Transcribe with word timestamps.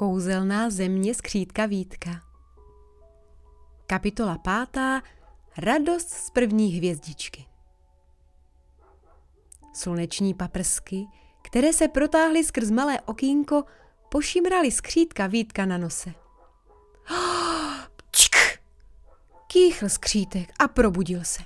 Kouzelná 0.00 0.70
země 0.70 1.14
skřítka 1.14 1.66
Vítka 1.66 2.10
Kapitola 3.86 4.38
pátá 4.38 5.02
Radost 5.58 6.10
z 6.10 6.30
první 6.30 6.68
hvězdičky 6.68 7.46
Sluneční 9.74 10.34
paprsky, 10.34 11.06
které 11.42 11.72
se 11.72 11.88
protáhly 11.88 12.44
skrz 12.44 12.70
malé 12.70 13.00
okýnko, 13.00 13.64
pošimrali 14.08 14.70
skřítka 14.70 15.26
Vítka 15.26 15.66
na 15.66 15.78
nose. 15.78 16.14
Kýchl 19.46 19.88
skřítek 19.88 20.52
a 20.58 20.68
probudil 20.68 21.24
se. 21.24 21.42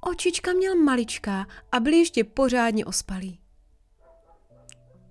Očička 0.00 0.52
měl 0.52 0.76
maličká 0.76 1.46
a 1.72 1.80
byl 1.80 1.92
ještě 1.92 2.24
pořádně 2.24 2.84
ospalý. 2.84 3.40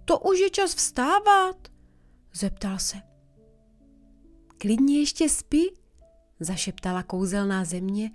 To 0.06 0.20
už 0.20 0.40
je 0.40 0.50
čas 0.50 0.76
vstávat, 0.76 1.71
zeptal 2.34 2.80
se. 2.80 2.98
Klidně 4.58 5.00
ještě 5.00 5.30
spí, 5.30 5.74
zašeptala 6.40 7.04
kouzelná 7.04 7.66
země 7.66 8.12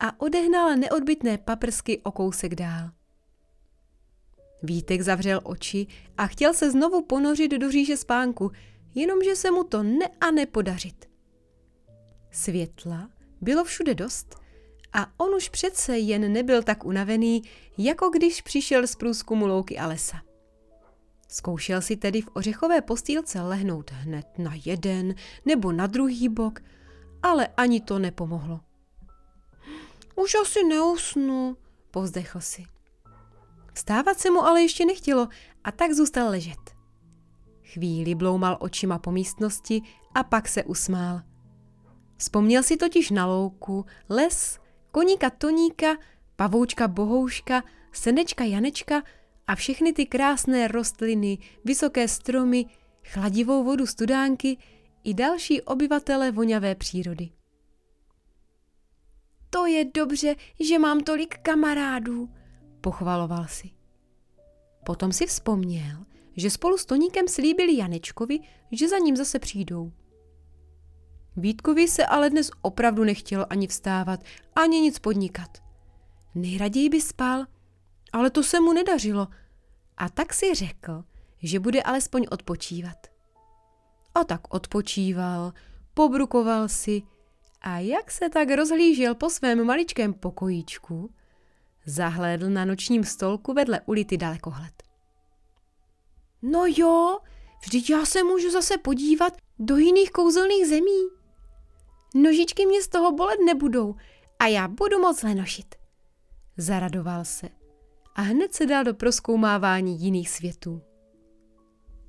a 0.00 0.20
odehnala 0.20 0.76
neodbitné 0.76 1.38
paprsky 1.38 1.98
o 1.98 2.12
kousek 2.12 2.54
dál. 2.54 2.90
Vítek 4.62 5.02
zavřel 5.02 5.40
oči 5.42 5.86
a 6.18 6.26
chtěl 6.26 6.54
se 6.54 6.70
znovu 6.70 7.04
ponořit 7.04 7.48
do 7.52 7.70
říše 7.70 7.96
spánku, 7.96 8.50
jenomže 8.94 9.36
se 9.36 9.50
mu 9.50 9.64
to 9.64 9.82
ne 9.82 10.08
a 10.20 10.30
nepodařit. 10.30 11.08
Světla 12.30 13.10
bylo 13.40 13.64
všude 13.64 13.94
dost 13.94 14.36
a 14.92 15.20
on 15.20 15.34
už 15.34 15.48
přece 15.48 15.98
jen 15.98 16.32
nebyl 16.32 16.62
tak 16.62 16.84
unavený, 16.84 17.42
jako 17.78 18.10
když 18.10 18.42
přišel 18.42 18.86
z 18.86 18.96
průzkumu 18.96 19.46
louky 19.46 19.78
a 19.78 19.86
lesa. 19.86 20.22
Zkoušel 21.32 21.80
si 21.80 21.96
tedy 21.96 22.20
v 22.20 22.28
ořechové 22.32 22.80
postýlce 22.80 23.40
lehnout 23.40 23.90
hned 23.90 24.26
na 24.38 24.52
jeden 24.64 25.14
nebo 25.44 25.72
na 25.72 25.86
druhý 25.86 26.28
bok, 26.28 26.60
ale 27.22 27.48
ani 27.56 27.80
to 27.80 27.98
nepomohlo. 27.98 28.60
Už 30.16 30.34
asi 30.34 30.64
neusnu, 30.64 31.56
povzdechl 31.90 32.40
si. 32.40 32.64
Vstávat 33.72 34.18
se 34.18 34.30
mu 34.30 34.40
ale 34.40 34.62
ještě 34.62 34.84
nechtělo 34.84 35.28
a 35.64 35.72
tak 35.72 35.92
zůstal 35.92 36.28
ležet. 36.30 36.76
Chvíli 37.62 38.14
bloumal 38.14 38.56
očima 38.60 38.98
po 38.98 39.12
místnosti 39.12 39.82
a 40.14 40.22
pak 40.22 40.48
se 40.48 40.64
usmál. 40.64 41.20
Vzpomněl 42.16 42.62
si 42.62 42.76
totiž 42.76 43.10
na 43.10 43.26
louku, 43.26 43.86
les, 44.08 44.58
koníka 44.90 45.30
Toníka, 45.30 45.96
pavoučka 46.36 46.88
Bohouška, 46.88 47.62
senečka 47.92 48.44
Janečka 48.44 49.02
a 49.52 49.54
všechny 49.54 49.92
ty 49.92 50.06
krásné 50.06 50.68
rostliny, 50.68 51.38
vysoké 51.64 52.08
stromy, 52.08 52.66
chladivou 53.04 53.64
vodu 53.64 53.86
studánky 53.86 54.56
i 55.04 55.14
další 55.14 55.62
obyvatele 55.62 56.30
voňavé 56.30 56.74
přírody. 56.74 57.30
To 59.50 59.66
je 59.66 59.84
dobře, 59.84 60.36
že 60.60 60.78
mám 60.78 61.00
tolik 61.00 61.38
kamarádů, 61.38 62.28
pochvaloval 62.80 63.46
si. 63.46 63.70
Potom 64.86 65.12
si 65.12 65.26
vzpomněl, 65.26 65.96
že 66.36 66.50
spolu 66.50 66.78
s 66.78 66.84
Toníkem 66.84 67.28
slíbili 67.28 67.76
Janečkovi, 67.76 68.40
že 68.70 68.88
za 68.88 68.98
ním 68.98 69.16
zase 69.16 69.38
přijdou. 69.38 69.92
Vítkovi 71.36 71.88
se 71.88 72.06
ale 72.06 72.30
dnes 72.30 72.50
opravdu 72.62 73.04
nechtělo 73.04 73.52
ani 73.52 73.66
vstávat, 73.66 74.20
ani 74.56 74.80
nic 74.80 74.98
podnikat. 74.98 75.58
Nejraději 76.34 76.88
by 76.88 77.00
spal, 77.00 77.44
ale 78.12 78.30
to 78.30 78.42
se 78.42 78.60
mu 78.60 78.72
nedařilo 78.72 79.28
a 80.02 80.08
tak 80.08 80.34
si 80.34 80.54
řekl, 80.54 81.04
že 81.42 81.60
bude 81.60 81.82
alespoň 81.82 82.26
odpočívat. 82.30 83.06
A 84.14 84.24
tak 84.24 84.54
odpočíval, 84.54 85.52
pobrukoval 85.94 86.68
si 86.68 87.02
a 87.60 87.78
jak 87.78 88.10
se 88.10 88.28
tak 88.28 88.50
rozhlížel 88.50 89.14
po 89.14 89.30
svém 89.30 89.64
maličkém 89.64 90.14
pokojíčku, 90.14 91.14
zahlédl 91.86 92.50
na 92.50 92.64
nočním 92.64 93.04
stolku 93.04 93.52
vedle 93.52 93.80
ulity 93.86 94.16
dalekohled. 94.16 94.82
No 96.42 96.64
jo, 96.76 97.18
vždyť 97.64 97.90
já 97.90 98.04
se 98.04 98.22
můžu 98.22 98.50
zase 98.50 98.78
podívat 98.78 99.32
do 99.58 99.76
jiných 99.76 100.10
kouzelných 100.10 100.66
zemí. 100.66 101.08
Nožičky 102.14 102.66
mě 102.66 102.82
z 102.82 102.88
toho 102.88 103.12
bolet 103.12 103.38
nebudou 103.46 103.94
a 104.38 104.46
já 104.46 104.68
budu 104.68 104.98
moc 104.98 105.22
lenošit. 105.22 105.74
Zaradoval 106.56 107.24
se 107.24 107.61
a 108.14 108.22
hned 108.22 108.54
se 108.54 108.66
dal 108.66 108.84
do 108.84 108.94
proskoumávání 108.94 110.00
jiných 110.00 110.30
světů. 110.30 110.82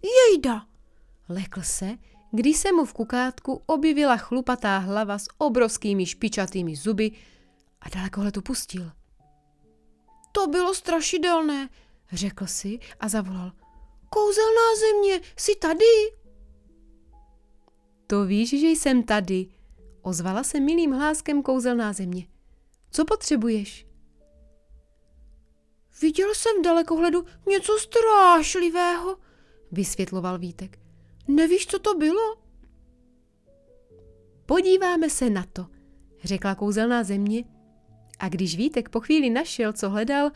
Jejda, 0.03 0.67
lekl 1.29 1.61
se, 1.61 1.97
když 2.31 2.57
se 2.57 2.71
mu 2.71 2.85
v 2.85 2.93
kukátku 2.93 3.61
objevila 3.65 4.17
chlupatá 4.17 4.77
hlava 4.77 5.17
s 5.17 5.27
obrovskými 5.37 6.05
špičatými 6.05 6.75
zuby 6.75 7.11
a 7.81 7.89
dalekohled 7.89 8.37
upustil. 8.37 8.91
To 10.31 10.47
bylo 10.47 10.73
strašidelné, 10.73 11.69
řekl 12.11 12.47
si 12.47 12.79
a 12.99 13.09
zavolal. 13.09 13.51
Kouzelná 14.09 14.75
země, 14.79 15.21
jsi 15.37 15.55
tady? 15.55 15.85
To 18.07 18.25
víš, 18.25 18.49
že 18.49 18.67
jsem 18.67 19.03
tady, 19.03 19.47
ozvala 20.01 20.43
se 20.43 20.59
milým 20.59 20.91
hláskem 20.91 21.43
kouzelná 21.43 21.93
země. 21.93 22.27
Co 22.91 23.05
potřebuješ? 23.05 23.92
Viděl 26.01 26.35
jsem 26.35 26.59
v 26.59 26.63
dalekohledu 26.63 27.25
něco 27.49 27.73
strášlivého, 27.79 29.17
vysvětloval 29.71 30.39
Vítek. 30.39 30.79
Nevíš, 31.27 31.67
co 31.67 31.79
to 31.79 31.93
bylo? 31.93 32.35
Podíváme 34.45 35.09
se 35.09 35.29
na 35.29 35.45
to, 35.53 35.67
řekla 36.23 36.55
kouzelná 36.55 37.03
země 37.03 37.43
a 38.19 38.29
když 38.29 38.57
Vítek 38.57 38.89
po 38.89 38.99
chvíli 38.99 39.29
našel, 39.29 39.73
co 39.73 39.89
hledal, 39.89 40.31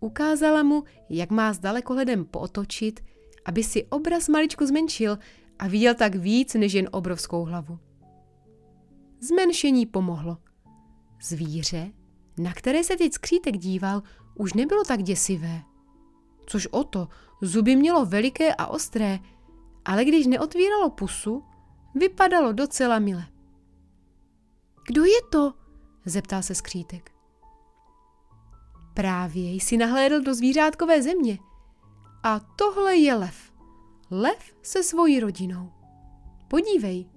ukázala 0.00 0.62
mu, 0.62 0.84
jak 1.08 1.30
má 1.30 1.52
s 1.52 1.58
dalekohledem 1.58 2.24
pootočit, 2.24 3.04
aby 3.44 3.62
si 3.62 3.84
obraz 3.84 4.28
maličku 4.28 4.66
zmenšil 4.66 5.18
a 5.58 5.68
viděl 5.68 5.94
tak 5.94 6.14
víc 6.14 6.54
než 6.54 6.72
jen 6.72 6.88
obrovskou 6.92 7.44
hlavu. 7.44 7.78
Zmenšení 9.20 9.86
pomohlo. 9.86 10.38
Zvíře, 11.22 11.92
na 12.38 12.52
které 12.52 12.84
se 12.84 12.96
teď 12.96 13.12
skřítek 13.12 13.56
díval, 13.56 14.02
už 14.34 14.54
nebylo 14.54 14.84
tak 14.84 15.02
děsivé. 15.02 15.62
Což 16.46 16.66
o 16.66 16.84
to, 16.84 17.08
zuby 17.42 17.76
mělo 17.76 18.06
veliké 18.06 18.54
a 18.54 18.66
ostré, 18.66 19.18
ale 19.84 20.04
když 20.04 20.26
neotvíralo 20.26 20.90
pusu, 20.90 21.44
vypadalo 21.94 22.52
docela 22.52 22.98
mile. 22.98 23.26
Kdo 24.86 25.04
je 25.04 25.22
to? 25.30 25.52
zeptal 26.04 26.42
se 26.42 26.54
skřítek. 26.54 27.14
Právě 28.94 29.52
jsi 29.52 29.76
nahlédl 29.76 30.20
do 30.20 30.34
zvířátkové 30.34 31.02
země. 31.02 31.38
A 32.22 32.40
tohle 32.40 32.96
je 32.96 33.14
lev. 33.14 33.52
Lev 34.10 34.54
se 34.62 34.82
svojí 34.82 35.20
rodinou. 35.20 35.72
Podívej. 36.48 37.10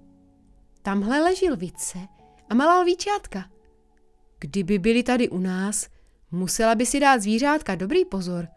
Tamhle 0.82 1.20
leží 1.20 1.50
lvice 1.50 1.98
a 2.50 2.54
malá 2.54 2.80
lvíčátka. 2.80 3.50
Kdyby 4.38 4.78
byli 4.78 5.02
tady 5.02 5.28
u 5.28 5.38
nás, 5.38 5.88
Musela 6.30 6.74
by 6.74 6.86
si 6.86 7.00
dát 7.00 7.22
zvířátka 7.22 7.74
dobrý 7.74 8.04
pozor. 8.04 8.48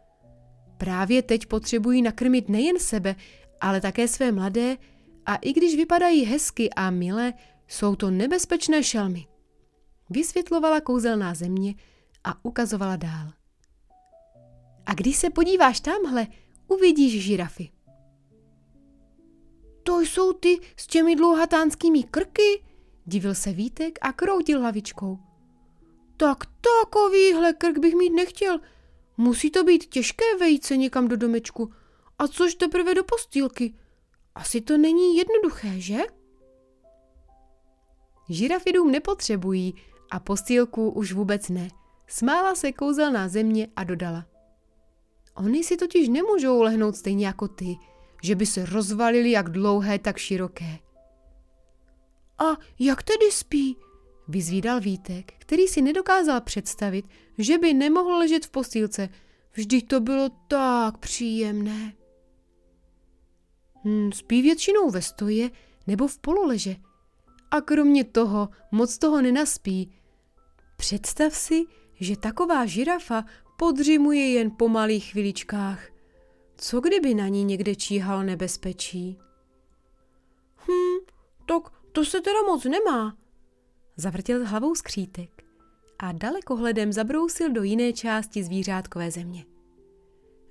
Právě 0.77 1.21
teď 1.21 1.45
potřebují 1.45 2.01
nakrmit 2.01 2.49
nejen 2.49 2.79
sebe, 2.79 3.15
ale 3.61 3.81
také 3.81 4.07
své 4.07 4.31
mladé 4.31 4.77
a 5.25 5.35
i 5.35 5.53
když 5.53 5.75
vypadají 5.75 6.25
hezky 6.25 6.69
a 6.69 6.89
milé, 6.89 7.33
jsou 7.67 7.95
to 7.95 8.11
nebezpečné 8.11 8.83
šelmy. 8.83 9.27
Vysvětlovala 10.09 10.81
kouzelná 10.81 11.33
země 11.33 11.75
a 12.23 12.45
ukazovala 12.45 12.95
dál. 12.95 13.31
A 14.85 14.93
když 14.93 15.17
se 15.17 15.29
podíváš 15.29 15.79
tamhle, 15.79 16.27
uvidíš 16.67 17.23
žirafy. 17.23 17.69
To 19.83 19.99
jsou 19.99 20.33
ty 20.33 20.59
s 20.77 20.87
těmi 20.87 21.15
dlouhatánskými 21.15 22.03
krky, 22.03 22.63
divil 23.05 23.35
se 23.35 23.53
Vítek 23.53 23.99
a 24.01 24.13
kroutil 24.13 24.59
hlavičkou. 24.59 25.19
Tak 26.21 26.45
takovýhle 26.45 27.53
krk 27.53 27.77
bych 27.77 27.95
mít 27.95 28.09
nechtěl. 28.09 28.59
Musí 29.17 29.51
to 29.51 29.63
být 29.63 29.85
těžké 29.85 30.25
vejce 30.39 30.77
někam 30.77 31.07
do 31.07 31.17
domečku. 31.17 31.73
A 32.19 32.27
což 32.27 32.55
teprve 32.55 32.95
do 32.95 33.03
postýlky. 33.03 33.73
Asi 34.35 34.61
to 34.61 34.77
není 34.77 35.17
jednoduché, 35.17 35.79
že? 35.79 35.97
Žirafy 38.29 38.71
dům 38.71 38.91
nepotřebují 38.91 39.75
a 40.11 40.19
postýlku 40.19 40.89
už 40.89 41.13
vůbec 41.13 41.49
ne. 41.49 41.67
Smála 42.07 42.55
se 42.55 42.71
kouzelná 42.71 43.27
země 43.27 43.67
a 43.75 43.83
dodala. 43.83 44.25
Oni 45.35 45.63
si 45.63 45.77
totiž 45.77 46.07
nemůžou 46.07 46.61
lehnout 46.61 46.95
stejně 46.95 47.25
jako 47.27 47.47
ty, 47.47 47.75
že 48.23 48.35
by 48.35 48.45
se 48.45 48.65
rozvalili 48.65 49.31
jak 49.31 49.49
dlouhé, 49.49 49.99
tak 49.99 50.17
široké. 50.17 50.79
A 52.37 52.57
jak 52.79 53.03
tedy 53.03 53.31
spí? 53.31 53.77
Vyzvídal 54.27 54.79
Vítek, 54.79 55.33
který 55.37 55.67
si 55.67 55.81
nedokázal 55.81 56.41
představit, 56.41 57.05
že 57.37 57.57
by 57.57 57.73
nemohl 57.73 58.17
ležet 58.17 58.45
v 58.45 58.49
postýlce. 58.49 59.09
Vždyť 59.53 59.87
to 59.87 59.99
bylo 59.99 60.29
tak 60.47 60.97
příjemné. 60.97 61.93
Hmm, 63.83 64.11
spí 64.11 64.41
většinou 64.41 64.89
ve 64.89 65.01
stoje 65.01 65.49
nebo 65.87 66.07
v 66.07 66.17
pololeže. 66.17 66.75
A 67.51 67.61
kromě 67.61 68.03
toho 68.03 68.49
moc 68.71 68.97
toho 68.97 69.21
nenaspí. 69.21 69.91
Představ 70.77 71.35
si, 71.35 71.63
že 71.95 72.17
taková 72.17 72.65
žirafa 72.65 73.25
podřimuje 73.57 74.29
jen 74.29 74.51
po 74.51 74.69
malých 74.69 75.11
chviličkách. 75.11 75.87
Co 76.57 76.81
kdyby 76.81 77.13
na 77.13 77.27
ní 77.27 77.43
někde 77.43 77.75
číhal 77.75 78.23
nebezpečí? 78.23 79.17
Hm, 80.67 81.05
tak 81.45 81.63
to 81.91 82.05
se 82.05 82.21
teda 82.21 82.41
moc 82.41 82.65
nemá, 82.65 83.17
zavrtěl 83.97 84.45
hlavou 84.45 84.75
skřítek 84.75 85.43
a 85.99 86.11
dalekohledem 86.11 86.93
zabrousil 86.93 87.51
do 87.51 87.63
jiné 87.63 87.93
části 87.93 88.43
zvířátkové 88.43 89.11
země. 89.11 89.45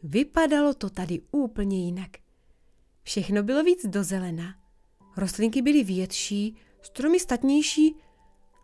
Vypadalo 0.02 0.74
to 0.74 0.90
tady 0.90 1.20
úplně 1.30 1.84
jinak. 1.84 2.10
Všechno 3.02 3.42
bylo 3.42 3.62
víc 3.62 3.86
do 3.86 4.04
zelena. 4.04 4.54
Rostlinky 5.16 5.62
byly 5.62 5.84
větší, 5.84 6.56
stromy 6.82 7.20
statnější 7.20 7.96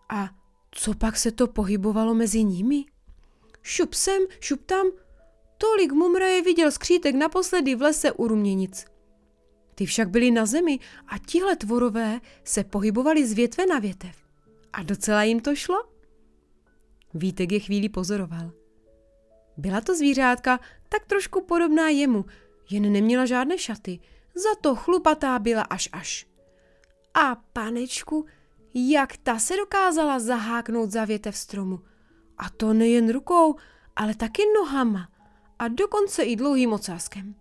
a 0.09 0.31
co 0.71 0.95
pak 0.95 1.17
se 1.17 1.33
to 1.33 1.47
pohybovalo 1.47 2.15
mezi 2.15 2.45
nimi? 2.45 2.85
Šup 3.63 3.95
sem, 3.95 4.23
šup 4.41 4.65
tam. 4.65 4.87
Tolik 5.59 5.93
mumraje 5.93 6.43
viděl 6.43 6.71
skřítek 6.71 7.15
naposledy 7.15 7.75
v 7.75 7.83
lese 7.83 8.13
u 8.13 8.29
ruměnic. 8.29 8.85
Ty 9.75 9.87
však 9.87 10.11
byly 10.11 10.31
na 10.31 10.47
zemi 10.47 10.79
a 11.07 11.19
tihle 11.19 11.57
tvorové 11.57 12.21
se 12.45 12.65
pohybovali 12.65 13.27
z 13.27 13.33
větve 13.33 13.67
na 13.67 13.79
větev. 13.79 14.26
A 14.77 14.83
docela 14.83 15.23
jim 15.23 15.41
to 15.41 15.55
šlo. 15.57 15.85
Vítek 17.15 17.53
je 17.53 17.61
chvíli 17.61 17.89
pozoroval. 17.89 18.53
Byla 19.57 19.81
to 19.81 19.95
zvířátka 19.95 20.61
tak 20.89 21.05
trošku 21.07 21.45
podobná 21.45 21.89
jemu, 21.89 22.25
jen 22.71 22.93
neměla 22.93 23.27
žádné 23.27 23.59
šaty, 23.59 24.01
za 24.35 24.55
to 24.61 24.75
chlupatá 24.75 25.39
byla 25.39 25.63
až 25.63 25.89
až. 25.93 26.27
A 27.15 27.35
panečku, 27.53 28.27
jak 28.75 29.17
ta 29.17 29.39
se 29.39 29.57
dokázala 29.57 30.19
zaháknout 30.19 30.91
za 30.91 31.05
větev 31.05 31.37
stromu. 31.37 31.81
A 32.39 32.51
to 32.51 32.73
nejen 32.73 33.13
rukou, 33.13 33.57
ale 33.97 34.15
taky 34.15 34.43
nohama 34.59 35.09
a 35.59 35.69
dokonce 35.69 36.23
i 36.23 36.37
dlouhým 36.37 36.73
ocáskem. 36.73 37.35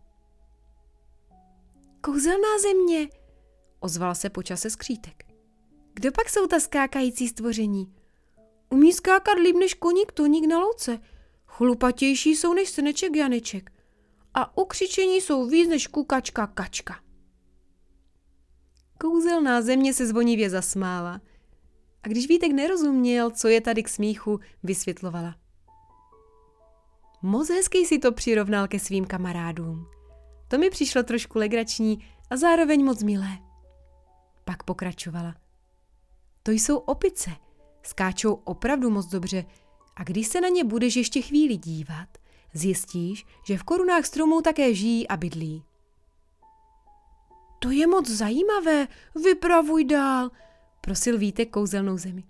Kouzelná 2.01 2.59
země, 2.61 3.07
ozval 3.79 4.15
se 4.15 4.29
počase 4.29 4.69
skřítek. 4.69 5.24
Kdo 5.95 6.11
pak 6.11 6.29
jsou 6.29 6.47
ta 6.47 6.59
skákající 6.59 7.27
stvoření? 7.27 7.93
Umí 8.69 8.93
skákat 8.93 9.37
líp 9.37 9.55
než 9.55 9.73
koník 9.73 10.11
toník 10.11 10.47
na 10.47 10.59
louce. 10.59 10.99
Chlupatější 11.45 12.35
jsou 12.35 12.53
než 12.53 12.69
srneček 12.69 13.15
Janeček. 13.15 13.71
A 14.33 14.57
ukřičení 14.57 15.21
jsou 15.21 15.45
víc 15.45 15.69
než 15.69 15.87
kukačka 15.87 16.47
kačka. 16.47 16.99
Kouzelná 18.99 19.61
země 19.61 19.93
se 19.93 20.07
zvonivě 20.07 20.49
zasmála. 20.49 21.21
A 22.03 22.07
když 22.07 22.27
Vítek 22.27 22.51
nerozuměl, 22.51 23.31
co 23.31 23.47
je 23.47 23.61
tady 23.61 23.83
k 23.83 23.89
smíchu, 23.89 24.39
vysvětlovala. 24.63 25.35
Moc 27.21 27.49
hezký 27.49 27.85
si 27.85 27.99
to 27.99 28.11
přirovnal 28.11 28.67
ke 28.67 28.79
svým 28.79 29.05
kamarádům. 29.05 29.87
To 30.47 30.57
mi 30.57 30.69
přišlo 30.69 31.03
trošku 31.03 31.39
legrační 31.39 32.07
a 32.29 32.37
zároveň 32.37 32.85
moc 32.85 33.03
milé. 33.03 33.37
Pak 34.45 34.63
pokračovala. 34.63 35.44
To 36.45 36.51
jsou 36.51 36.77
opice. 36.77 37.31
Skáčou 37.83 38.33
opravdu 38.33 38.89
moc 38.89 39.05
dobře 39.05 39.45
a 39.95 40.03
když 40.03 40.27
se 40.27 40.41
na 40.41 40.47
ně 40.47 40.63
budeš 40.63 40.95
ještě 40.95 41.21
chvíli 41.21 41.57
dívat, 41.57 42.07
zjistíš, 42.53 43.25
že 43.47 43.57
v 43.57 43.63
korunách 43.63 44.05
stromů 44.05 44.41
také 44.41 44.73
žijí 44.73 45.07
a 45.07 45.17
bydlí. 45.17 45.63
To 47.59 47.71
je 47.71 47.87
moc 47.87 48.09
zajímavé, 48.09 48.87
vypravuj 49.23 49.85
dál, 49.85 50.31
prosil 50.81 51.17
Vítek 51.17 51.49
kouzelnou 51.49 51.97
zemi. 51.97 52.23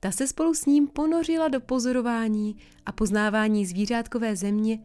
Ta 0.00 0.12
se 0.12 0.26
spolu 0.26 0.54
s 0.54 0.66
ním 0.66 0.88
ponořila 0.88 1.48
do 1.48 1.60
pozorování 1.60 2.56
a 2.86 2.92
poznávání 2.92 3.66
zvířátkové 3.66 4.36
země 4.36 4.78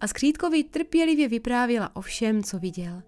a 0.00 0.08
Skřítkovi 0.08 0.64
trpělivě 0.64 1.28
vyprávěla 1.28 1.96
o 1.96 2.00
všem, 2.00 2.42
co 2.42 2.58
viděl. 2.58 3.02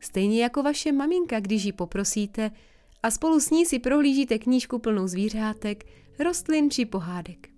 Stejně 0.00 0.42
jako 0.42 0.62
vaše 0.62 0.92
maminka, 0.92 1.40
když 1.40 1.64
ji 1.64 1.72
poprosíte 1.72 2.50
a 3.02 3.10
spolu 3.10 3.40
s 3.40 3.50
ní 3.50 3.66
si 3.66 3.78
prohlížíte 3.78 4.38
knížku 4.38 4.78
plnou 4.78 5.06
zvířátek, 5.06 5.86
rostlin 6.18 6.70
či 6.70 6.84
pohádek. 6.84 7.48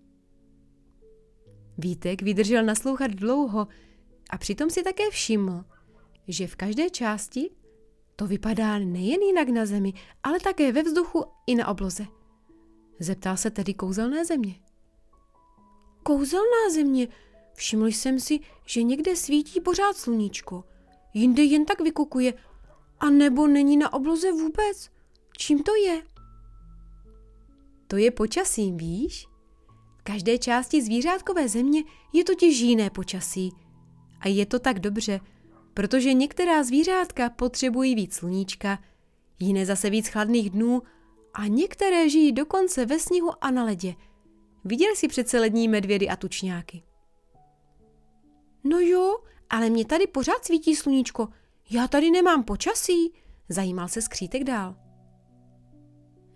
Vítek 1.78 2.22
vydržel 2.22 2.64
naslouchat 2.64 3.10
dlouho 3.10 3.68
a 4.30 4.38
přitom 4.38 4.70
si 4.70 4.82
také 4.82 5.10
všiml, 5.10 5.64
že 6.28 6.46
v 6.46 6.56
každé 6.56 6.90
části 6.90 7.50
to 8.16 8.26
vypadá 8.26 8.78
nejen 8.78 9.20
jinak 9.22 9.48
na 9.48 9.66
zemi, 9.66 9.92
ale 10.22 10.40
také 10.40 10.72
ve 10.72 10.82
vzduchu 10.82 11.24
i 11.46 11.54
na 11.54 11.68
obloze. 11.68 12.06
Zeptal 12.98 13.36
se 13.36 13.50
tedy 13.50 13.74
kouzelné 13.74 14.24
země. 14.24 14.54
Kouzelná 16.02 16.70
země, 16.72 17.08
všiml 17.54 17.86
jsem 17.86 18.20
si, 18.20 18.40
že 18.66 18.82
někde 18.82 19.16
svítí 19.16 19.60
pořád 19.60 19.96
sluníčko, 19.96 20.64
jinde 21.14 21.42
jen 21.42 21.64
tak 21.64 21.80
vykukuje, 21.80 22.34
a 23.00 23.10
nebo 23.10 23.46
není 23.46 23.76
na 23.76 23.92
obloze 23.92 24.32
vůbec. 24.32 24.90
Čím 25.40 25.62
to 25.62 25.74
je? 25.74 26.02
To 27.86 27.96
je 27.96 28.10
počasím, 28.10 28.76
víš? 28.76 29.26
V 29.98 30.02
každé 30.02 30.38
části 30.38 30.82
zvířátkové 30.82 31.48
země 31.48 31.82
je 32.12 32.24
totiž 32.24 32.60
jiné 32.60 32.90
počasí. 32.90 33.52
A 34.20 34.28
je 34.28 34.46
to 34.46 34.58
tak 34.58 34.80
dobře, 34.80 35.20
protože 35.74 36.12
některá 36.14 36.62
zvířátka 36.62 37.30
potřebují 37.30 37.94
víc 37.94 38.14
sluníčka, 38.14 38.78
jiné 39.38 39.66
zase 39.66 39.90
víc 39.90 40.08
chladných 40.08 40.50
dnů 40.50 40.82
a 41.34 41.46
některé 41.46 42.08
žijí 42.08 42.32
dokonce 42.32 42.86
ve 42.86 42.98
sněhu 42.98 43.30
a 43.40 43.50
na 43.50 43.64
ledě. 43.64 43.94
Viděl 44.64 44.96
jsi 44.96 45.08
přece 45.08 45.40
lední 45.40 45.68
medvědy 45.68 46.08
a 46.08 46.16
tučňáky. 46.16 46.82
No 48.64 48.80
jo, 48.80 49.18
ale 49.50 49.70
mě 49.70 49.84
tady 49.84 50.06
pořád 50.06 50.44
svítí 50.44 50.76
sluníčko. 50.76 51.28
Já 51.70 51.88
tady 51.88 52.10
nemám 52.10 52.44
počasí, 52.44 53.12
zajímal 53.48 53.88
se 53.88 54.02
skřítek 54.02 54.44
dál. 54.44 54.89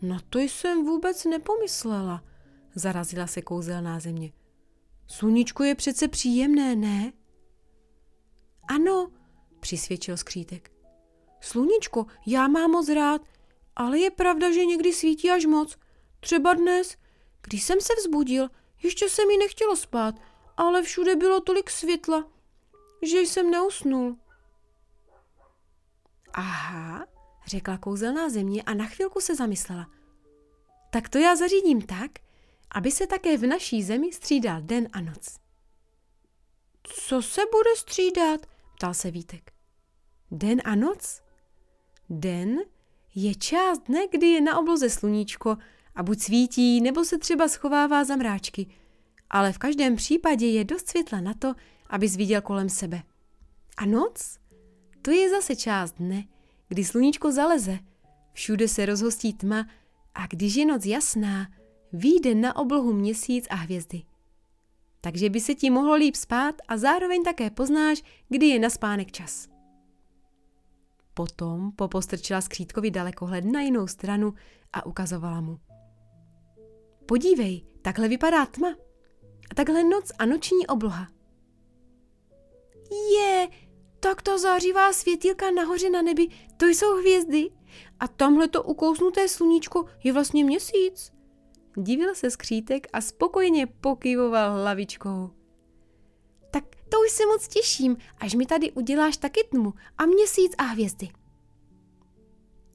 Na 0.04 0.18
to 0.30 0.38
jsem 0.38 0.84
vůbec 0.84 1.24
nepomyslela, 1.24 2.24
zarazila 2.74 3.26
se 3.26 3.42
kouzelná 3.42 4.00
země. 4.00 4.32
Sluníčko 5.06 5.64
je 5.64 5.74
přece 5.74 6.08
příjemné, 6.08 6.76
ne? 6.76 7.12
Ano, 8.68 9.10
přisvědčil 9.60 10.16
skřítek. 10.16 10.72
Sluníčko, 11.40 12.06
já 12.26 12.48
mám 12.48 12.70
moc 12.70 12.88
rád, 12.88 13.22
ale 13.76 13.98
je 13.98 14.10
pravda, 14.10 14.52
že 14.52 14.64
někdy 14.64 14.93
svítí 14.93 15.31
až 15.31 15.44
moc. 15.44 15.79
Třeba 16.20 16.55
dnes, 16.55 16.96
když 17.43 17.62
jsem 17.64 17.81
se 17.81 17.93
vzbudil, 17.98 18.48
ještě 18.82 19.08
se 19.08 19.26
mi 19.26 19.36
nechtělo 19.36 19.76
spát, 19.76 20.14
ale 20.56 20.82
všude 20.82 21.17
bylo 21.17 21.40
tolik 21.40 21.70
světla, 21.70 22.29
že 23.02 23.19
jsem 23.19 23.50
neusnul. 23.50 24.17
Aha, 26.32 27.06
řekla 27.46 27.79
kouzelná 27.79 28.29
země 28.29 28.63
a 28.63 28.74
na 28.74 28.86
chvilku 28.86 29.20
se 29.20 29.34
zamyslela. 29.34 29.91
Tak 30.91 31.08
to 31.08 31.19
já 31.19 31.36
zařídím 31.36 31.82
tak, 31.82 32.10
aby 32.70 32.91
se 32.91 33.06
také 33.06 33.36
v 33.36 33.46
naší 33.46 33.82
zemi 33.82 34.13
střídal 34.13 34.63
den 34.63 34.89
a 34.93 35.01
noc. 35.01 35.36
Co 36.82 37.22
se 37.22 37.41
bude 37.53 37.77
střídat? 37.77 38.46
ptal 38.77 38.94
se 38.94 39.10
Vítek. 39.10 39.53
Den 40.31 40.63
a 40.65 40.74
noc? 40.74 41.22
Den 42.10 42.58
je 43.15 43.34
část 43.34 43.79
dne, 43.79 44.06
kdy 44.10 44.27
je 44.27 44.41
na 44.41 44.58
obloze 44.58 44.91
sluníčko 44.91 45.56
a 45.94 46.03
buď 46.03 46.20
svítí, 46.20 46.81
nebo 46.81 47.05
se 47.05 47.19
třeba 47.19 47.48
schovává 47.48 48.05
za 48.05 48.17
mráčky, 48.17 48.67
ale 49.31 49.53
v 49.53 49.58
každém 49.58 49.96
případě 49.96 50.46
je 50.46 50.65
dost 50.65 50.89
světla 50.89 51.20
na 51.20 51.34
to, 51.34 51.55
abys 51.86 52.17
viděl 52.17 52.43
kolem 52.43 52.69
sebe. 52.69 53.03
A 53.77 53.86
noc? 53.86 54.39
To 55.03 55.10
je 55.10 55.31
zase 55.31 55.56
část 55.56 55.93
dne, 55.93 56.24
kdy 56.68 56.84
sluníčko 56.84 57.32
zaleze, 57.32 57.78
všude 58.32 58.68
se 58.68 58.86
rozhostí 58.86 59.32
tma 59.32 59.66
a 60.14 60.26
když 60.26 60.54
je 60.54 60.66
noc 60.66 60.86
jasná, 60.86 61.48
výjde 61.92 62.34
na 62.34 62.56
oblohu 62.56 62.92
měsíc 62.92 63.46
a 63.50 63.54
hvězdy. 63.54 64.02
Takže 65.00 65.30
by 65.30 65.40
se 65.40 65.54
ti 65.54 65.70
mohlo 65.70 65.94
líp 65.94 66.16
spát 66.16 66.54
a 66.68 66.76
zároveň 66.76 67.22
také 67.22 67.50
poznáš, 67.50 68.02
kdy 68.28 68.46
je 68.46 68.58
na 68.58 68.70
spánek 68.70 69.12
čas. 69.12 69.48
Potom 71.14 71.72
popostrčila 71.72 72.40
skřítkovi 72.40 72.90
dalekohled 72.90 73.44
na 73.44 73.60
jinou 73.60 73.86
stranu 73.86 74.34
a 74.72 74.86
ukazovala 74.86 75.40
mu. 75.40 75.60
Podívej, 77.06 77.62
takhle 77.82 78.08
vypadá 78.08 78.46
tma. 78.46 78.68
A 79.50 79.54
takhle 79.54 79.84
noc 79.84 80.12
a 80.18 80.26
noční 80.26 80.66
obloha. 80.66 81.08
Je, 83.16 83.48
tak 84.00 84.22
ta 84.22 84.38
zářivá 84.38 84.92
světýlka 84.92 85.50
nahoře 85.50 85.90
na 85.90 86.02
nebi, 86.02 86.28
to 86.64 86.68
jsou 86.68 86.96
hvězdy. 86.96 87.50
A 88.00 88.08
tamhle 88.08 88.48
to 88.48 88.62
ukousnuté 88.62 89.28
sluníčko 89.28 89.84
je 90.04 90.12
vlastně 90.12 90.44
měsíc. 90.44 91.12
Divil 91.76 92.14
se 92.14 92.30
skřítek 92.30 92.86
a 92.92 93.00
spokojeně 93.00 93.66
pokývoval 93.66 94.52
hlavičkou. 94.52 95.30
Tak 96.50 96.64
to 96.88 96.96
už 97.00 97.10
se 97.10 97.26
moc 97.26 97.48
těším, 97.48 97.96
až 98.18 98.34
mi 98.34 98.46
tady 98.46 98.72
uděláš 98.72 99.16
taky 99.16 99.40
tmu 99.50 99.74
a 99.98 100.06
měsíc 100.06 100.52
a 100.58 100.62
hvězdy. 100.62 101.08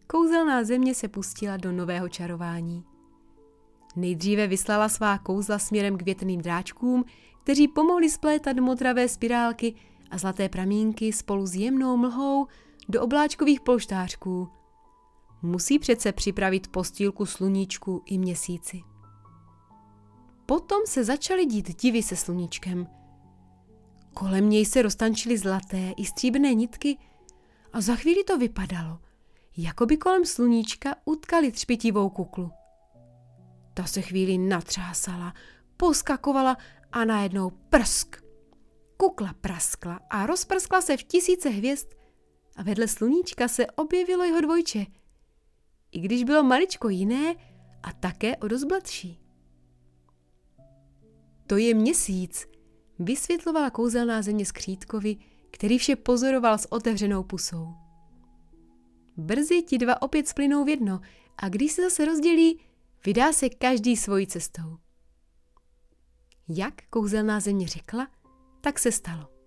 Kouzelná 0.08 0.64
země 0.64 0.96
se 0.96 1.08
pustila 1.08 1.58
do 1.58 1.72
nového 1.72 2.10
čarování. 2.10 2.84
Nejdříve 3.96 4.48
vyslala 4.48 4.90
svá 4.90 5.18
kouzla 5.18 5.60
směrem 5.60 5.98
k 5.98 6.02
větrným 6.02 6.42
dráčkům, 6.42 7.06
kteří 7.44 7.68
pomohli 7.68 8.10
splétat 8.10 8.58
modravé 8.58 9.08
spirálky 9.08 9.76
a 10.12 10.18
zlaté 10.18 10.50
pramínky 10.50 11.14
spolu 11.14 11.46
s 11.48 11.56
jemnou 11.56 11.98
mlhou 11.98 12.48
do 12.90 13.02
obláčkových 13.02 13.62
polštářků. 13.62 14.50
Musí 15.42 15.80
přece 15.80 16.12
připravit 16.12 16.68
postýlku 16.68 17.26
sluníčku 17.26 18.04
i 18.06 18.18
měsíci. 18.18 18.82
Potom 20.46 20.82
se 20.86 21.04
začaly 21.04 21.46
dít 21.46 21.82
divy 21.82 22.04
se 22.04 22.16
sluníčkem. 22.16 22.88
Kolem 24.14 24.50
něj 24.50 24.66
se 24.66 24.82
roztančily 24.82 25.38
zlaté 25.38 25.94
i 25.98 26.06
stříbrné 26.06 26.54
nitky 26.54 26.98
a 27.74 27.82
za 27.82 27.96
chvíli 27.96 28.24
to 28.24 28.38
vypadalo, 28.38 29.00
jako 29.58 29.86
by 29.86 29.98
kolem 29.98 30.26
sluníčka 30.26 30.96
utkali 31.06 31.52
třpitivou 31.52 32.10
kuklu. 32.10 32.52
Ta 33.74 33.84
se 33.84 34.02
chvíli 34.02 34.38
natřásala, 34.38 35.34
poskakovala 35.78 36.58
a 36.92 37.06
najednou 37.06 37.50
prsk. 37.50 38.16
Kukla 38.98 39.34
praskla 39.42 40.00
a 40.10 40.26
rozprskla 40.26 40.82
se 40.82 40.98
v 40.98 41.04
tisíce 41.04 41.50
hvězd 41.50 41.99
a 42.60 42.64
vedle 42.64 42.88
sluníčka 42.88 43.48
se 43.48 43.68
objevilo 43.68 44.24
jeho 44.24 44.42
dvojče, 44.42 44.86
i 45.92 46.00
když 46.00 46.24
bylo 46.24 46.44
maličko 46.44 46.90
jiné 46.90 47.36
a 47.84 47.94
také 47.94 48.38
o 48.38 48.48
dost 48.48 48.64
bladší. 48.64 49.20
To 51.48 51.58
je 51.58 51.74
měsíc, 51.74 52.48
vysvětlovala 53.00 53.70
kouzelná 53.70 54.22
země 54.22 54.46
skřítkovi, 54.46 55.18
který 55.52 55.78
vše 55.78 55.96
pozoroval 55.96 56.58
s 56.58 56.72
otevřenou 56.72 57.24
pusou. 57.24 57.68
Brzy 59.18 59.62
ti 59.62 59.78
dva 59.78 60.02
opět 60.02 60.28
splynou 60.28 60.64
v 60.64 60.70
jedno 60.70 61.02
a 61.38 61.50
když 61.50 61.72
se 61.72 61.82
zase 61.82 62.06
rozdělí, 62.06 62.60
vydá 63.06 63.34
se 63.34 63.50
každý 63.50 63.98
svojí 63.98 64.28
cestou. 64.28 64.78
Jak 66.48 66.74
kouzelná 66.90 67.40
země 67.40 67.68
řekla, 67.68 68.08
tak 68.62 68.80
se 68.80 68.92
stalo. 68.92 69.39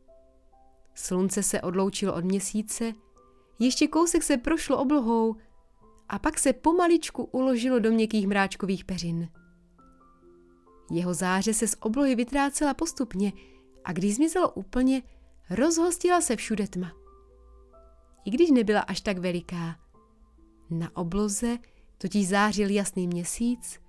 Slunce 0.94 1.42
se 1.42 1.60
odloučilo 1.60 2.14
od 2.14 2.24
měsíce, 2.24 2.92
ještě 3.58 3.88
kousek 3.88 4.22
se 4.22 4.36
prošlo 4.36 4.78
oblohou 4.78 5.36
a 6.08 6.18
pak 6.18 6.38
se 6.38 6.52
pomaličku 6.52 7.24
uložilo 7.24 7.78
do 7.78 7.90
měkkých 7.90 8.26
mráčkových 8.26 8.84
peřin. 8.84 9.28
Jeho 10.90 11.14
záře 11.14 11.54
se 11.54 11.68
z 11.68 11.76
oblohy 11.80 12.14
vytrácela 12.14 12.74
postupně 12.74 13.32
a 13.84 13.92
když 13.92 14.16
zmizelo 14.16 14.50
úplně, 14.50 15.02
rozhostila 15.50 16.20
se 16.20 16.36
všude 16.36 16.68
tma. 16.68 16.92
I 18.24 18.30
když 18.30 18.50
nebyla 18.50 18.80
až 18.80 19.00
tak 19.00 19.18
veliká. 19.18 19.76
Na 20.70 20.96
obloze 20.96 21.58
totiž 21.98 22.28
zářil 22.28 22.70
jasný 22.70 23.06
měsíc 23.06 23.80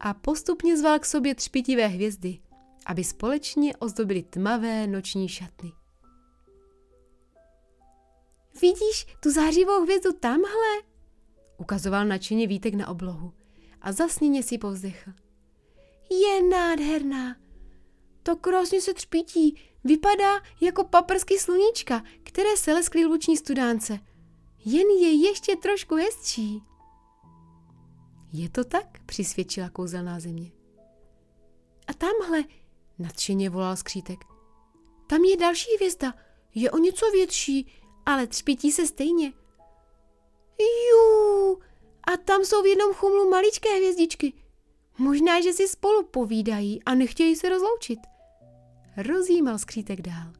a 0.00 0.14
postupně 0.14 0.76
zval 0.76 0.98
k 0.98 1.06
sobě 1.06 1.34
třpitivé 1.34 1.86
hvězdy, 1.86 2.38
aby 2.86 3.04
společně 3.04 3.76
ozdobili 3.76 4.22
tmavé 4.22 4.86
noční 4.86 5.28
šatny. 5.28 5.72
Vidíš 8.60 9.06
tu 9.20 9.30
zářivou 9.30 9.82
hvězdu 9.82 10.12
tamhle? 10.12 10.82
Ukazoval 11.58 12.04
nadšeně 12.04 12.46
Vítek 12.46 12.74
na 12.74 12.88
oblohu 12.88 13.32
a 13.80 13.92
zasněně 13.92 14.42
si 14.42 14.58
povzdechl. 14.58 15.12
Je 16.10 16.42
nádherná. 16.42 17.36
To 18.22 18.36
krásně 18.36 18.80
se 18.80 18.94
třpítí. 18.94 19.60
Vypadá 19.84 20.40
jako 20.60 20.84
paprsky 20.84 21.38
sluníčka, 21.38 22.02
které 22.22 22.56
se 22.56 22.72
leskly 22.72 23.04
luční 23.04 23.36
studánce. 23.36 23.98
Jen 24.64 24.88
je 24.88 25.12
ještě 25.12 25.56
trošku 25.56 25.94
hezčí. 25.94 26.62
Je 28.32 28.50
to 28.50 28.64
tak, 28.64 29.04
přisvědčila 29.06 29.68
kouzelná 29.68 30.20
země. 30.20 30.52
A 31.86 31.92
tamhle, 31.94 32.44
nadšeně 32.98 33.50
volal 33.50 33.76
skřítek. 33.76 34.18
Tam 35.06 35.24
je 35.24 35.36
další 35.36 35.76
hvězda, 35.76 36.14
je 36.54 36.70
o 36.70 36.78
něco 36.78 37.10
větší, 37.10 37.83
ale 38.06 38.26
třpítí 38.26 38.72
se 38.72 38.86
stejně. 38.86 39.32
Jú, 40.58 41.58
a 42.04 42.16
tam 42.24 42.44
jsou 42.44 42.62
v 42.62 42.66
jednom 42.66 42.94
chumlu 42.94 43.30
maličké 43.30 43.68
hvězdičky. 43.76 44.32
Možná, 44.98 45.40
že 45.40 45.52
si 45.52 45.68
spolu 45.68 46.02
povídají 46.04 46.82
a 46.82 46.94
nechtějí 46.94 47.36
se 47.36 47.48
rozloučit. 47.48 47.98
Rozjímal 48.96 49.58
skřítek 49.58 50.02
dál. 50.02 50.32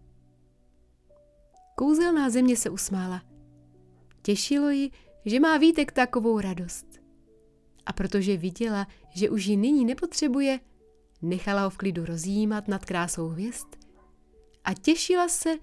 Kouzelná 1.74 2.30
země 2.30 2.56
se 2.56 2.70
usmála. 2.70 3.22
Těšilo 4.22 4.70
ji, 4.70 4.90
že 5.24 5.40
má 5.40 5.56
Vítek 5.56 5.92
takovou 5.92 6.40
radost. 6.40 6.86
A 7.86 7.92
protože 7.92 8.36
viděla, 8.36 8.86
že 9.14 9.30
už 9.30 9.44
ji 9.46 9.56
nyní 9.56 9.84
nepotřebuje, 9.84 10.60
nechala 11.22 11.64
ho 11.64 11.70
v 11.70 11.76
klidu 11.76 12.04
rozjímat 12.04 12.68
nad 12.68 12.84
krásou 12.84 13.28
hvězd 13.28 13.66
a 14.64 14.74
těšila 14.74 15.28
se, 15.28 15.56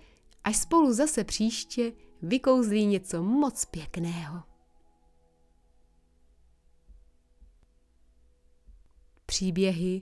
až 0.43 0.57
spolu 0.57 0.93
zase 0.93 1.23
příště 1.23 1.93
vykouzlí 2.21 2.85
něco 2.85 3.23
moc 3.23 3.65
pěkného. 3.65 4.43
Příběhy 9.25 10.01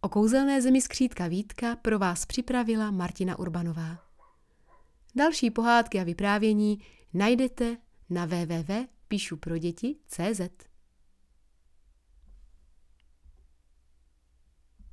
o 0.00 0.08
kouzelné 0.08 0.62
zemi 0.62 0.80
skřítka 0.80 1.26
Vítka 1.26 1.76
pro 1.76 1.98
vás 1.98 2.26
připravila 2.26 2.90
Martina 2.90 3.38
Urbanová. 3.38 3.98
Další 5.14 5.50
pohádky 5.50 6.00
a 6.00 6.04
vyprávění 6.04 6.78
najdete 7.14 7.76
na 8.10 8.24
www.píšuproděti.cz. 8.24 10.73